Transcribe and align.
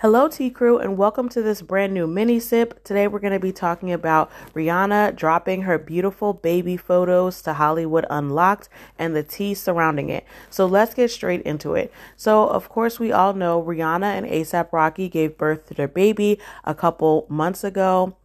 Hello, 0.00 0.28
T 0.28 0.50
Crew, 0.50 0.76
and 0.76 0.98
welcome 0.98 1.26
to 1.30 1.40
this 1.40 1.62
brand 1.62 1.94
new 1.94 2.06
mini 2.06 2.38
sip. 2.38 2.84
Today, 2.84 3.08
we're 3.08 3.18
going 3.18 3.32
to 3.32 3.40
be 3.40 3.50
talking 3.50 3.90
about 3.90 4.30
Rihanna 4.52 5.16
dropping 5.16 5.62
her 5.62 5.78
beautiful 5.78 6.34
baby 6.34 6.76
photos 6.76 7.40
to 7.40 7.54
Hollywood 7.54 8.04
Unlocked 8.10 8.68
and 8.98 9.16
the 9.16 9.22
tea 9.22 9.54
surrounding 9.54 10.10
it. 10.10 10.26
So, 10.50 10.66
let's 10.66 10.92
get 10.92 11.10
straight 11.10 11.40
into 11.44 11.72
it. 11.72 11.90
So, 12.14 12.46
of 12.46 12.68
course, 12.68 13.00
we 13.00 13.10
all 13.10 13.32
know 13.32 13.62
Rihanna 13.62 14.04
and 14.04 14.26
ASAP 14.26 14.70
Rocky 14.70 15.08
gave 15.08 15.38
birth 15.38 15.66
to 15.68 15.74
their 15.74 15.88
baby 15.88 16.38
a 16.64 16.74
couple 16.74 17.26
months 17.30 17.64
ago, 17.64 18.18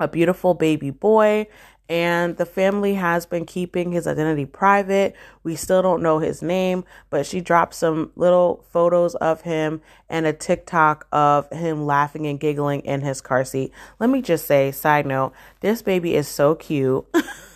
a 0.00 0.08
beautiful 0.08 0.54
baby 0.54 0.88
boy 0.88 1.46
and 1.88 2.36
the 2.36 2.46
family 2.46 2.94
has 2.94 3.26
been 3.26 3.44
keeping 3.44 3.92
his 3.92 4.06
identity 4.06 4.44
private. 4.44 5.14
We 5.42 5.54
still 5.56 5.82
don't 5.82 6.02
know 6.02 6.18
his 6.18 6.42
name, 6.42 6.84
but 7.10 7.26
she 7.26 7.40
dropped 7.40 7.74
some 7.74 8.10
little 8.16 8.64
photos 8.70 9.14
of 9.16 9.42
him 9.42 9.80
and 10.08 10.26
a 10.26 10.32
TikTok 10.32 11.06
of 11.12 11.50
him 11.50 11.86
laughing 11.86 12.26
and 12.26 12.40
giggling 12.40 12.80
in 12.80 13.02
his 13.02 13.20
car 13.20 13.44
seat. 13.44 13.72
Let 14.00 14.10
me 14.10 14.22
just 14.22 14.46
say, 14.46 14.72
side 14.72 15.06
note, 15.06 15.32
this 15.60 15.82
baby 15.82 16.14
is 16.14 16.28
so 16.28 16.54
cute. 16.54 17.06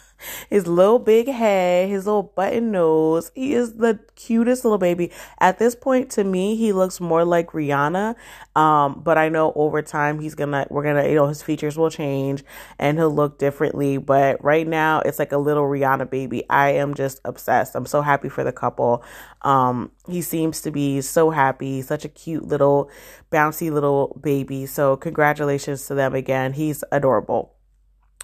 his 0.51 0.67
little 0.67 0.99
big 0.99 1.29
head, 1.29 1.89
his 1.89 2.07
little 2.07 2.25
button 2.25 2.73
nose. 2.73 3.31
He 3.37 3.55
is 3.55 3.75
the 3.75 4.01
cutest 4.17 4.65
little 4.65 4.79
baby. 4.79 5.13
At 5.39 5.59
this 5.59 5.77
point, 5.77 6.11
to 6.11 6.25
me, 6.25 6.57
he 6.57 6.73
looks 6.73 7.01
more 7.01 7.25
like 7.25 7.53
Rihanna. 7.53 8.17
Um, 8.57 9.01
but 9.03 9.17
I 9.17 9.29
know 9.29 9.53
over 9.55 9.81
time 9.81 10.19
he's 10.19 10.35
gonna, 10.35 10.67
we're 10.69 10.83
gonna, 10.83 11.09
you 11.09 11.15
know, 11.15 11.29
his 11.29 11.43
features 11.43 11.79
will 11.79 11.89
change 11.89 12.43
and 12.79 12.99
he'll 12.99 13.15
look 13.15 13.39
differently. 13.39 13.97
But 13.97 14.43
right 14.43 14.67
now, 14.67 15.01
it's 15.01 15.21
like 15.21 15.31
a 15.31 15.39
little 15.39 15.65
Rihanna 15.65 16.11
baby. 16.11 16.45
I 16.51 16.71
am 16.71 16.95
just 16.95 17.21
obsessed. 17.25 17.77
I'm 17.77 17.87
so 17.87 18.03
happy 18.03 18.29
for 18.29 18.43
the 18.43 18.53
couple. 18.53 19.05
Um, 19.43 19.93
he 20.09 20.21
seems 20.21 20.61
to 20.63 20.73
be 20.73 21.01
so 21.01 21.31
happy, 21.31 21.81
such 21.81 22.05
a 22.05 22.09
cute 22.09 22.45
little, 22.45 22.91
bouncy 23.31 23.71
little 23.71 24.19
baby. 24.21 24.67
So 24.67 24.97
congratulations 24.97 25.87
to 25.87 25.95
them 25.95 26.13
again. 26.15 26.55
He's 26.55 26.83
adorable. 26.91 27.55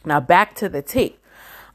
Now 0.04 0.20
back 0.20 0.54
to 0.56 0.68
the 0.68 0.82
tea. 0.82 1.18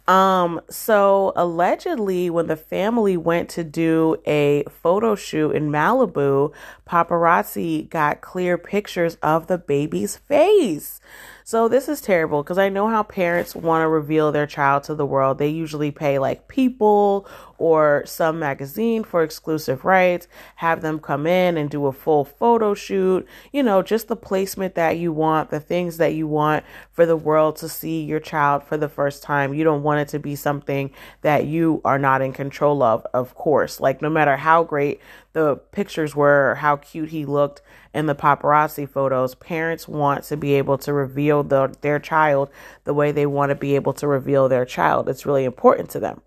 Um, 0.07 0.61
so 0.69 1.31
allegedly, 1.35 2.30
when 2.30 2.47
the 2.47 2.55
family 2.55 3.17
went 3.17 3.49
to 3.52 3.63
do 3.63 4.17
a 4.25 4.63
photo 4.69 5.16
shoot 5.16 5.52
in 5.52 5.69
Malibu, 5.69 6.53
paparazzi 6.88 7.88
got 7.89 8.21
clear 8.21 8.58
pictures 8.58 9.16
of 9.21 9.47
the 9.47 9.58
baby's 9.58 10.17
face. 10.17 10.99
So 11.43 11.67
this 11.67 11.88
is 11.88 12.02
terrible 12.02 12.43
because 12.43 12.58
I 12.58 12.69
know 12.69 12.88
how 12.88 13.03
parents 13.03 13.55
want 13.55 13.83
to 13.83 13.88
reveal 13.88 14.31
their 14.31 14.47
child 14.47 14.83
to 14.85 14.95
the 14.95 15.05
world. 15.05 15.38
They 15.38 15.49
usually 15.49 15.91
pay 15.91 16.17
like 16.17 16.47
People 16.47 17.27
or 17.62 18.02
some 18.08 18.40
magazine 18.40 19.04
for 19.04 19.22
exclusive 19.22 19.86
rights, 19.86 20.28
have 20.56 20.81
them 20.81 21.00
come 21.00 21.28
in 21.28 21.58
and 21.58 21.70
do 21.70 21.86
a 21.86 21.92
full 21.92 22.26
photo 22.26 22.73
shoot, 22.73 23.28
you 23.52 23.62
know, 23.62 23.84
just 23.84 24.08
the 24.08 24.16
placement 24.16 24.73
that 24.73 24.98
you 24.98 25.14
want, 25.14 25.52
the 25.52 25.59
things 25.59 25.98
that 25.98 26.16
you 26.16 26.26
want 26.26 26.66
for 26.92 27.06
the 27.06 27.16
world 27.16 27.56
to 27.56 27.70
see 27.70 28.02
your 28.02 28.20
child 28.20 28.64
for 28.64 28.78
the 28.78 28.89
first 28.89 29.22
time. 29.22 29.54
You 29.54 29.64
don't 29.64 29.84
want 29.84 30.00
it 30.00 30.08
to 30.09 30.20
be 30.20 30.36
something 30.36 30.89
that 31.22 31.45
you 31.45 31.82
are 31.86 32.00
not 32.00 32.23
in 32.23 32.34
control 32.34 32.82
of, 32.82 33.06
of 33.14 33.36
course. 33.36 33.80
Like 33.80 34.02
no 34.02 34.09
matter 34.09 34.38
how 34.38 34.64
great 34.64 35.00
the 35.34 35.58
pictures 35.72 36.16
were, 36.16 36.56
how 36.56 36.78
cute 36.78 37.09
he 37.09 37.26
looked 37.26 37.62
in 37.94 38.08
the 38.08 38.16
paparazzi 38.16 38.89
photos, 38.89 39.36
parents 39.36 39.88
want 39.88 40.23
to 40.26 40.36
be 40.36 40.54
able 40.56 40.80
to 40.80 40.94
reveal 40.94 41.44
the, 41.44 41.76
their 41.82 42.00
child 42.00 42.50
the 42.86 42.94
way 42.94 43.12
they 43.12 43.28
want 43.28 43.52
to 43.52 43.56
be 43.56 43.76
able 43.76 43.94
to 43.94 44.08
reveal 44.08 44.50
their 44.50 44.66
child. 44.66 45.08
It's 45.08 45.26
really 45.26 45.45
important 45.45 45.89
to 45.92 46.00
them. 46.00 46.22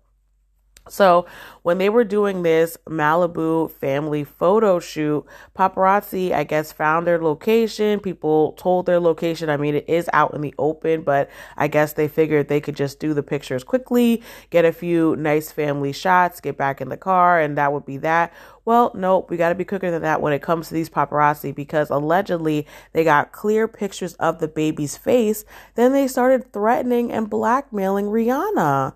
So 0.87 1.25
when 1.63 1.79
they 1.79 1.89
were 1.89 2.03
doing 2.03 2.43
this 2.43 2.77
Malibu 2.87 3.71
family 3.71 4.23
photo 4.23 4.79
shoot, 4.79 5.25
paparazzi, 5.57 6.31
I 6.31 6.43
guess, 6.43 6.71
found 6.71 7.07
their 7.07 7.17
location. 7.17 7.99
People 7.99 8.53
told 8.53 8.85
their 8.85 8.99
location. 8.99 9.49
I 9.49 9.57
mean, 9.57 9.73
it 9.73 9.89
is 9.89 10.07
out 10.13 10.35
in 10.35 10.41
the 10.41 10.53
open, 10.59 11.01
but 11.01 11.29
I 11.57 11.67
guess 11.67 11.93
they 11.93 12.07
figured 12.07 12.47
they 12.47 12.61
could 12.61 12.75
just 12.75 12.99
do 12.99 13.15
the 13.15 13.23
pictures 13.23 13.63
quickly, 13.63 14.21
get 14.51 14.63
a 14.63 14.71
few 14.71 15.15
nice 15.15 15.51
family 15.51 15.91
shots, 15.91 16.39
get 16.39 16.55
back 16.55 16.81
in 16.81 16.89
the 16.89 16.97
car, 16.97 17.39
and 17.39 17.57
that 17.57 17.73
would 17.73 17.85
be 17.85 17.97
that. 17.97 18.31
Well, 18.63 18.91
nope, 18.93 19.31
we 19.31 19.37
got 19.37 19.49
to 19.49 19.55
be 19.55 19.65
quicker 19.65 19.89
than 19.89 20.03
that 20.03 20.21
when 20.21 20.33
it 20.33 20.41
comes 20.41 20.67
to 20.67 20.75
these 20.75 20.89
paparazzi 20.89 21.53
because 21.53 21.89
allegedly 21.89 22.67
they 22.93 23.03
got 23.03 23.31
clear 23.31 23.67
pictures 23.67 24.13
of 24.15 24.39
the 24.39 24.47
baby's 24.47 24.97
face. 24.97 25.45
Then 25.73 25.93
they 25.93 26.07
started 26.07 26.53
threatening 26.53 27.11
and 27.11 27.29
blackmailing 27.29 28.05
Rihanna 28.05 28.93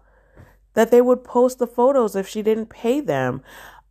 that 0.73 0.91
they 0.91 1.01
would 1.01 1.23
post 1.23 1.59
the 1.59 1.67
photos 1.67 2.15
if 2.15 2.27
she 2.27 2.41
didn't 2.41 2.67
pay 2.67 2.99
them. 2.99 3.41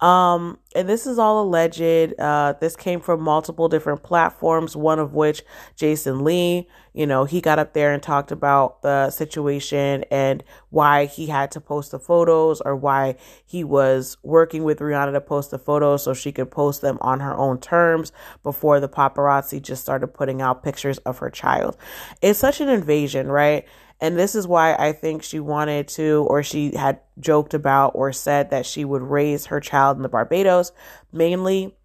Um, 0.00 0.58
and 0.76 0.88
this 0.88 1.06
is 1.06 1.18
all 1.18 1.42
alleged. 1.42 2.14
Uh, 2.18 2.54
this 2.60 2.76
came 2.76 3.00
from 3.00 3.20
multiple 3.20 3.68
different 3.68 4.02
platforms, 4.02 4.76
one 4.76 5.00
of 5.00 5.12
which 5.14 5.42
Jason 5.74 6.22
Lee, 6.22 6.68
you 6.92 7.04
know, 7.04 7.24
he 7.24 7.40
got 7.40 7.58
up 7.58 7.72
there 7.72 7.92
and 7.92 8.00
talked 8.02 8.30
about 8.30 8.82
the 8.82 9.10
situation 9.10 10.04
and 10.10 10.44
why 10.70 11.06
he 11.06 11.26
had 11.26 11.50
to 11.52 11.60
post 11.60 11.90
the 11.90 11.98
photos 11.98 12.60
or 12.60 12.76
why 12.76 13.16
he 13.44 13.64
was 13.64 14.16
working 14.22 14.62
with 14.62 14.78
Rihanna 14.78 15.12
to 15.12 15.20
post 15.20 15.50
the 15.50 15.58
photos 15.58 16.04
so 16.04 16.14
she 16.14 16.30
could 16.30 16.50
post 16.50 16.80
them 16.80 16.98
on 17.00 17.18
her 17.18 17.34
own 17.36 17.58
terms 17.58 18.12
before 18.44 18.78
the 18.78 18.88
paparazzi 18.88 19.60
just 19.60 19.82
started 19.82 20.08
putting 20.08 20.40
out 20.40 20.62
pictures 20.62 20.98
of 20.98 21.18
her 21.18 21.30
child. 21.30 21.76
It's 22.22 22.38
such 22.38 22.60
an 22.60 22.68
invasion, 22.68 23.28
right? 23.28 23.66
And 24.00 24.16
this 24.16 24.34
is 24.34 24.46
why 24.46 24.74
I 24.74 24.92
think 24.92 25.22
she 25.22 25.40
wanted 25.40 25.88
to, 25.88 26.26
or 26.28 26.42
she 26.42 26.76
had 26.76 27.00
joked 27.18 27.54
about 27.54 27.92
or 27.94 28.12
said 28.12 28.50
that 28.50 28.66
she 28.66 28.84
would 28.84 29.02
raise 29.02 29.46
her 29.46 29.60
child 29.60 29.96
in 29.96 30.02
the 30.02 30.08
Barbados, 30.08 30.72
mainly 31.12 31.76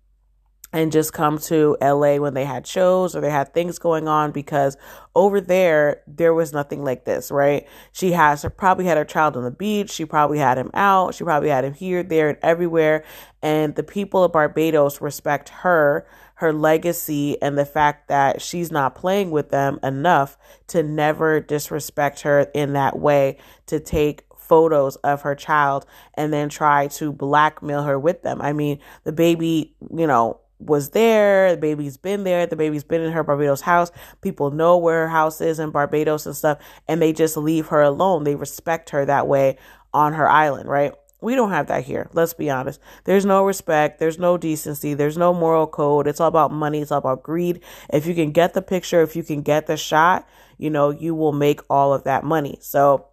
and 0.73 0.91
just 0.91 1.13
come 1.13 1.38
to 1.38 1.78
LA 1.79 2.17
when 2.17 2.34
they 2.34 2.44
had 2.44 2.66
shows 2.66 3.16
or 3.16 3.22
they 3.22 3.29
had 3.29 3.53
things 3.53 3.78
going 3.78 4.07
on 4.07 4.31
because 4.31 4.75
over 5.16 5.39
there 5.39 6.01
there 6.07 6.34
was 6.34 6.51
nothing 6.51 6.84
like 6.84 7.06
this, 7.06 7.31
right? 7.31 7.67
She 7.91 8.11
has 8.13 8.41
her 8.41 8.50
probably 8.50 8.85
had 8.85 8.97
her 8.97 9.06
child 9.06 9.38
on 9.38 9.44
the 9.44 9.51
beach, 9.51 9.91
she 9.91 10.03
probably 10.03 10.39
had 10.39 10.57
him 10.57 10.72
out, 10.73 11.13
she 11.13 11.23
probably 11.23 11.50
had 11.50 11.63
him 11.63 11.73
here, 11.73 12.01
there, 12.01 12.29
and 12.29 12.39
everywhere. 12.41 13.06
And 13.44 13.75
the 13.75 13.84
people 13.84 14.23
of 14.23 14.31
Barbados 14.31 15.00
respect 15.00 15.50
her, 15.50 16.07
her 16.35 16.51
legacy, 16.51 17.40
and 17.41 17.55
the 17.55 17.66
fact 17.66 18.07
that 18.07 18.41
she's 18.41 18.72
not 18.72 18.95
playing 18.95 19.29
with 19.29 19.50
them 19.50 19.79
enough 19.84 20.38
to 20.67 20.81
never 20.81 21.40
disrespect 21.40 22.22
her 22.22 22.47
in 22.55 22.73
that 22.73 22.97
way, 22.97 23.38
to 23.67 23.79
take 23.79 24.25
photos 24.38 24.97
of 24.97 25.22
her 25.22 25.35
child 25.35 25.85
and 26.16 26.34
then 26.34 26.50
try 26.50 26.88
to 26.88 27.11
blackmail 27.11 27.84
her 27.84 27.97
with 27.97 28.23
them. 28.23 28.41
I 28.41 28.53
mean, 28.53 28.79
the 29.03 29.13
baby, 29.13 29.75
you 29.95 30.05
know, 30.05 30.41
was 30.59 30.91
there. 30.91 31.52
The 31.52 31.62
baby's 31.62 31.97
been 31.97 32.24
there. 32.24 32.46
The 32.46 32.56
baby's 32.56 32.84
been 32.84 33.02
in 33.02 33.12
her 33.12 33.24
Barbados 33.24 33.62
house. 33.62 33.91
People 34.22 34.52
know 34.52 34.78
where 34.78 35.03
her 35.03 35.09
house 35.09 35.41
is 35.41 35.59
in 35.59 35.72
Barbados 35.72 36.25
and 36.25 36.36
stuff, 36.36 36.59
and 36.88 37.02
they 37.02 37.14
just 37.14 37.38
leave 37.38 37.68
her 37.68 37.81
alone. 37.81 38.24
They 38.24 38.36
respect 38.36 38.91
her 38.91 39.06
that 39.06 39.28
way 39.28 39.58
on 39.94 40.14
her 40.14 40.30
island, 40.30 40.69
right? 40.69 40.94
We 41.22 41.36
don't 41.36 41.52
have 41.52 41.68
that 41.68 41.86
here. 41.86 42.09
Let's 42.12 42.34
be 42.34 42.50
honest. 42.50 42.81
There's 43.06 43.25
no 43.25 43.46
respect. 43.46 44.00
There's 44.00 44.19
no 44.19 44.38
decency. 44.38 44.94
There's 44.94 45.18
no 45.18 45.34
moral 45.34 45.68
code. 45.68 46.06
It's 46.06 46.19
all 46.19 46.28
about 46.28 46.52
money. 46.52 46.81
It's 46.81 46.91
all 46.91 46.97
about 46.97 47.24
greed. 47.24 47.62
If 47.94 48.06
you 48.06 48.14
can 48.14 48.31
get 48.31 48.53
the 48.53 48.62
picture, 48.62 49.02
if 49.02 49.16
you 49.16 49.24
can 49.24 49.41
get 49.41 49.68
the 49.68 49.78
shot, 49.78 50.28
you 50.58 50.70
know, 50.70 50.90
you 50.90 51.16
will 51.16 51.31
make 51.31 51.62
all 51.70 51.94
of 51.94 52.03
that 52.03 52.25
money. 52.25 52.58
So, 52.62 53.08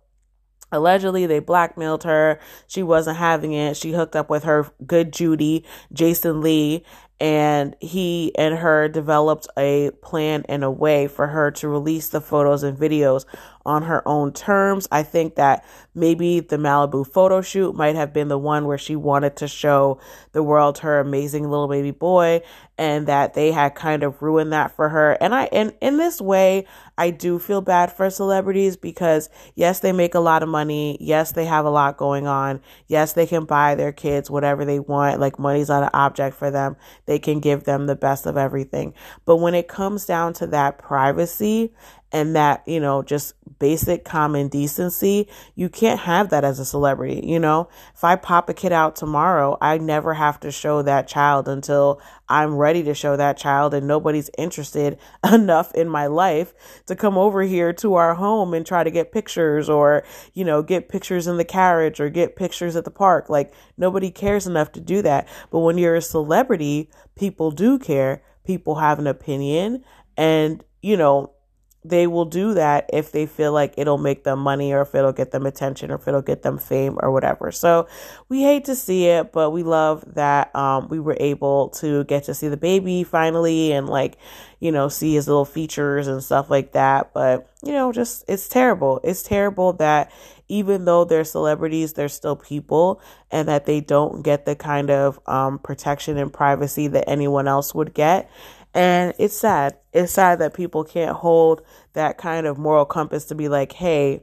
Allegedly, 0.72 1.26
they 1.26 1.40
blackmailed 1.40 2.04
her. 2.04 2.38
She 2.68 2.82
wasn't 2.82 3.16
having 3.16 3.52
it. 3.52 3.76
She 3.76 3.92
hooked 3.92 4.14
up 4.14 4.30
with 4.30 4.44
her 4.44 4.70
good 4.86 5.12
Judy, 5.12 5.64
Jason 5.92 6.40
Lee, 6.42 6.84
and 7.20 7.76
he 7.80 8.32
and 8.36 8.56
her 8.56 8.88
developed 8.88 9.46
a 9.58 9.90
plan 10.02 10.44
and 10.48 10.64
a 10.64 10.70
way 10.70 11.06
for 11.06 11.26
her 11.26 11.50
to 11.50 11.68
release 11.68 12.08
the 12.08 12.20
photos 12.20 12.62
and 12.62 12.78
videos 12.78 13.26
on 13.66 13.82
her 13.82 14.06
own 14.08 14.32
terms. 14.32 14.88
I 14.90 15.02
think 15.02 15.34
that 15.34 15.64
maybe 15.94 16.40
the 16.40 16.56
Malibu 16.56 17.06
photo 17.06 17.42
shoot 17.42 17.74
might 17.74 17.94
have 17.94 18.12
been 18.12 18.28
the 18.28 18.38
one 18.38 18.64
where 18.66 18.78
she 18.78 18.96
wanted 18.96 19.36
to 19.36 19.48
show 19.48 20.00
the 20.32 20.42
world 20.42 20.78
her 20.78 20.98
amazing 20.98 21.48
little 21.48 21.68
baby 21.68 21.90
boy 21.90 22.42
and 22.78 23.06
that 23.08 23.34
they 23.34 23.52
had 23.52 23.74
kind 23.74 24.02
of 24.02 24.22
ruined 24.22 24.52
that 24.54 24.74
for 24.74 24.88
her. 24.88 25.12
And 25.20 25.34
I 25.34 25.44
and 25.52 25.74
in 25.82 25.98
this 25.98 26.20
way, 26.20 26.66
I 26.96 27.10
do 27.10 27.38
feel 27.38 27.60
bad 27.60 27.92
for 27.92 28.08
celebrities 28.08 28.76
because 28.76 29.28
yes, 29.54 29.80
they 29.80 29.92
make 29.92 30.14
a 30.14 30.20
lot 30.20 30.42
of 30.42 30.48
money. 30.48 30.96
Yes, 31.00 31.32
they 31.32 31.44
have 31.44 31.66
a 31.66 31.70
lot 31.70 31.98
going 31.98 32.26
on. 32.26 32.62
Yes, 32.86 33.12
they 33.12 33.26
can 33.26 33.44
buy 33.44 33.74
their 33.74 33.92
kids 33.92 34.30
whatever 34.30 34.64
they 34.64 34.78
want. 34.78 35.20
Like 35.20 35.38
money's 35.38 35.68
not 35.68 35.82
an 35.82 35.90
object 35.92 36.36
for 36.36 36.50
them. 36.50 36.76
They 37.10 37.18
can 37.18 37.40
give 37.40 37.64
them 37.64 37.86
the 37.86 37.96
best 37.96 38.24
of 38.24 38.36
everything. 38.36 38.94
But 39.24 39.38
when 39.38 39.52
it 39.52 39.66
comes 39.66 40.06
down 40.06 40.32
to 40.34 40.46
that 40.46 40.78
privacy 40.78 41.72
and 42.12 42.34
that, 42.34 42.66
you 42.66 42.80
know, 42.80 43.02
just 43.02 43.34
basic 43.58 44.04
common 44.04 44.48
decency, 44.48 45.28
you 45.54 45.68
can't 45.68 46.00
have 46.00 46.30
that 46.30 46.44
as 46.44 46.58
a 46.58 46.64
celebrity. 46.64 47.22
You 47.24 47.38
know, 47.38 47.68
if 47.94 48.02
I 48.02 48.16
pop 48.16 48.48
a 48.48 48.54
kid 48.54 48.72
out 48.72 48.96
tomorrow, 48.96 49.56
I 49.60 49.78
never 49.78 50.14
have 50.14 50.40
to 50.40 50.50
show 50.50 50.82
that 50.82 51.06
child 51.06 51.48
until 51.48 52.00
I'm 52.28 52.56
ready 52.56 52.82
to 52.84 52.94
show 52.94 53.16
that 53.16 53.36
child 53.36 53.74
and 53.74 53.86
nobody's 53.86 54.30
interested 54.38 54.98
enough 55.32 55.72
in 55.74 55.88
my 55.88 56.06
life 56.06 56.54
to 56.86 56.96
come 56.96 57.16
over 57.18 57.42
here 57.42 57.72
to 57.74 57.94
our 57.94 58.14
home 58.14 58.54
and 58.54 58.66
try 58.66 58.82
to 58.82 58.90
get 58.90 59.12
pictures 59.12 59.68
or, 59.68 60.04
you 60.34 60.44
know, 60.44 60.62
get 60.62 60.88
pictures 60.88 61.26
in 61.26 61.36
the 61.36 61.44
carriage 61.44 62.00
or 62.00 62.08
get 62.08 62.36
pictures 62.36 62.76
at 62.76 62.84
the 62.84 62.90
park. 62.90 63.28
Like 63.28 63.52
nobody 63.76 64.10
cares 64.10 64.46
enough 64.46 64.72
to 64.72 64.80
do 64.80 65.02
that. 65.02 65.28
But 65.50 65.60
when 65.60 65.78
you're 65.78 65.96
a 65.96 66.02
celebrity, 66.02 66.90
people 67.14 67.50
do 67.50 67.78
care 67.78 68.22
people 68.50 68.76
have 68.76 68.98
an 68.98 69.06
opinion 69.06 69.84
and, 70.16 70.64
you 70.82 70.96
know, 70.96 71.32
they 71.82 72.06
will 72.06 72.26
do 72.26 72.54
that 72.54 72.90
if 72.92 73.10
they 73.10 73.24
feel 73.24 73.52
like 73.52 73.72
it'll 73.78 73.98
make 73.98 74.24
them 74.24 74.38
money 74.38 74.72
or 74.72 74.82
if 74.82 74.94
it'll 74.94 75.12
get 75.12 75.30
them 75.30 75.46
attention 75.46 75.90
or 75.90 75.94
if 75.94 76.06
it'll 76.06 76.20
get 76.20 76.42
them 76.42 76.58
fame 76.58 76.98
or 77.00 77.10
whatever. 77.10 77.50
So 77.50 77.88
we 78.28 78.42
hate 78.42 78.66
to 78.66 78.76
see 78.76 79.06
it, 79.06 79.32
but 79.32 79.50
we 79.50 79.62
love 79.62 80.04
that 80.14 80.54
um, 80.54 80.88
we 80.88 81.00
were 81.00 81.16
able 81.18 81.70
to 81.80 82.04
get 82.04 82.24
to 82.24 82.34
see 82.34 82.48
the 82.48 82.58
baby 82.58 83.02
finally 83.02 83.72
and 83.72 83.88
like, 83.88 84.18
you 84.58 84.70
know, 84.70 84.88
see 84.88 85.14
his 85.14 85.26
little 85.26 85.46
features 85.46 86.06
and 86.06 86.22
stuff 86.22 86.50
like 86.50 86.72
that. 86.72 87.14
But, 87.14 87.48
you 87.64 87.72
know, 87.72 87.92
just 87.92 88.24
it's 88.28 88.46
terrible. 88.46 89.00
It's 89.02 89.22
terrible 89.22 89.72
that 89.74 90.12
even 90.48 90.84
though 90.84 91.04
they're 91.04 91.24
celebrities, 91.24 91.94
they're 91.94 92.08
still 92.08 92.36
people 92.36 93.00
and 93.30 93.48
that 93.48 93.66
they 93.66 93.80
don't 93.80 94.22
get 94.22 94.44
the 94.44 94.56
kind 94.56 94.90
of 94.90 95.18
um, 95.26 95.60
protection 95.60 96.18
and 96.18 96.32
privacy 96.32 96.88
that 96.88 97.08
anyone 97.08 97.46
else 97.48 97.74
would 97.74 97.94
get. 97.94 98.28
And 98.72 99.14
it's 99.18 99.36
sad. 99.36 99.76
It's 99.92 100.12
sad 100.12 100.38
that 100.38 100.54
people 100.54 100.84
can't 100.84 101.16
hold 101.16 101.62
that 101.94 102.18
kind 102.18 102.46
of 102.46 102.58
moral 102.58 102.84
compass 102.84 103.24
to 103.26 103.34
be 103.34 103.48
like, 103.48 103.72
hey, 103.72 104.22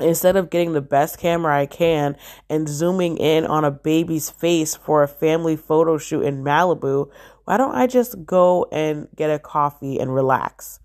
instead 0.00 0.36
of 0.36 0.50
getting 0.50 0.72
the 0.72 0.80
best 0.80 1.18
camera 1.18 1.60
I 1.60 1.66
can 1.66 2.16
and 2.48 2.68
zooming 2.68 3.18
in 3.18 3.46
on 3.46 3.64
a 3.64 3.70
baby's 3.70 4.30
face 4.30 4.74
for 4.74 5.02
a 5.02 5.08
family 5.08 5.56
photo 5.56 5.98
shoot 5.98 6.22
in 6.22 6.42
Malibu, 6.42 7.10
why 7.44 7.56
don't 7.56 7.74
I 7.74 7.86
just 7.86 8.24
go 8.24 8.66
and 8.72 9.08
get 9.14 9.30
a 9.30 9.38
coffee 9.38 9.98
and 9.98 10.14
relax? 10.14 10.80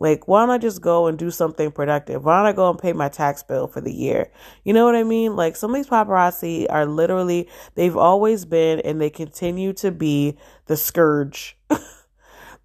Like, 0.00 0.26
why 0.26 0.40
don't 0.40 0.50
I 0.50 0.56
just 0.56 0.80
go 0.80 1.08
and 1.08 1.18
do 1.18 1.30
something 1.30 1.70
productive? 1.70 2.24
Why 2.24 2.38
don't 2.38 2.46
I 2.46 2.52
go 2.52 2.70
and 2.70 2.78
pay 2.78 2.94
my 2.94 3.10
tax 3.10 3.42
bill 3.42 3.68
for 3.68 3.82
the 3.82 3.92
year? 3.92 4.32
You 4.64 4.72
know 4.72 4.86
what 4.86 4.94
I 4.94 5.04
mean? 5.04 5.36
Like, 5.36 5.56
some 5.56 5.72
of 5.72 5.76
these 5.76 5.88
paparazzi 5.88 6.66
are 6.70 6.86
literally, 6.86 7.50
they've 7.74 7.96
always 7.96 8.46
been 8.46 8.80
and 8.80 8.98
they 8.98 9.10
continue 9.10 9.74
to 9.74 9.90
be 9.90 10.38
the 10.66 10.76
scourge 10.78 11.58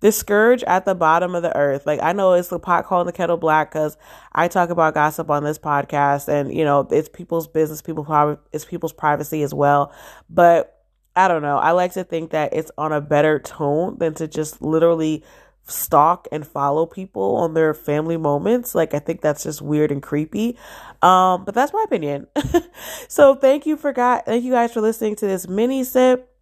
the 0.06 0.12
scourge 0.12 0.64
at 0.66 0.86
the 0.86 0.94
bottom 0.94 1.34
of 1.34 1.42
the 1.42 1.58
earth. 1.58 1.88
Like 1.88 2.00
I 2.00 2.14
know 2.14 2.34
it's 2.34 2.50
the 2.50 2.60
pot 2.60 2.86
calling 2.86 3.08
the 3.08 3.12
kettle 3.12 3.38
black 3.38 3.72
because 3.72 3.98
I 4.32 4.48
talk 4.48 4.70
about 4.70 4.94
gossip 4.94 5.32
on 5.32 5.44
this 5.44 5.58
podcast, 5.58 6.28
and 6.28 6.54
you 6.54 6.64
know 6.64 6.88
it's 6.92 7.10
people's 7.10 7.48
business, 7.48 7.82
people 7.82 8.38
it's 8.52 8.66
people's 8.66 8.94
privacy 8.94 9.42
as 9.42 9.52
well. 9.52 9.92
But 10.30 10.80
I 11.16 11.28
don't 11.28 11.42
know. 11.42 11.58
I 11.58 11.72
like 11.72 11.94
to 11.94 12.04
think 12.04 12.30
that 12.32 12.54
it's 12.54 12.70
on 12.78 12.94
a 12.94 13.02
better 13.02 13.40
tone 13.40 13.98
than 13.98 14.14
to 14.16 14.28
just 14.28 14.62
literally 14.62 15.24
stalk 15.68 16.28
and 16.32 16.46
follow 16.46 16.86
people 16.86 17.38
on 17.38 17.56
their 17.56 17.74
family 17.74 18.18
moments. 18.18 18.76
Like 18.76 18.94
I 18.94 19.00
think 19.00 19.22
that's 19.22 19.42
just 19.42 19.60
weird 19.60 19.92
and 19.92 20.04
creepy. 20.04 20.56
Um, 21.02 21.46
but 21.46 21.56
that's 21.56 21.74
my 21.74 21.84
opinion. 21.84 22.28
so 23.08 23.34
thank 23.34 23.66
you 23.66 23.76
for 23.76 23.92
God, 23.92 24.22
thank 24.28 24.44
you 24.44 24.52
guys 24.52 24.72
for 24.72 24.82
listening 24.82 25.16
to 25.16 25.26
this 25.26 25.48
mini 25.48 25.84
sip. 25.84 26.35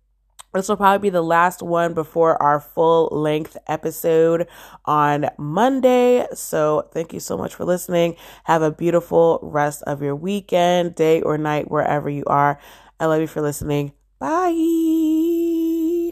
This 0.53 0.69
will 0.69 0.77
probably 0.77 1.09
be 1.09 1.11
the 1.11 1.23
last 1.23 1.61
one 1.61 1.94
before 1.94 2.41
our 2.41 2.59
full 2.59 3.07
length 3.11 3.57
episode 3.67 4.47
on 4.85 5.29
Monday. 5.38 6.27
So, 6.33 6.89
thank 6.91 7.13
you 7.13 7.19
so 7.19 7.38
much 7.38 7.55
for 7.55 7.65
listening. 7.65 8.15
Have 8.45 8.61
a 8.61 8.71
beautiful 8.71 9.39
rest 9.41 9.81
of 9.83 10.01
your 10.01 10.15
weekend, 10.15 10.95
day, 10.95 11.21
or 11.21 11.38
night, 11.38 11.71
wherever 11.71 12.09
you 12.09 12.23
are. 12.27 12.59
I 13.00 13.05
love 13.07 13.21
you 13.21 13.27
for 13.27 13.41
listening. 13.41 13.94
Bye. 14.19 14.93